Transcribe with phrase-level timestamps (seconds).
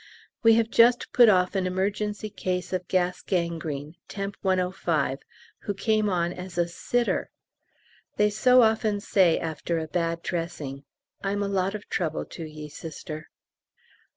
[0.41, 4.35] We have just put off an emergency case of gas gangrene, temp.
[4.41, 5.19] 105,
[5.59, 7.29] who came on as a sitter!
[8.17, 10.85] They so often say after a bad dressing,
[11.23, 13.29] "I'm a lot of trouble to ye, Sister."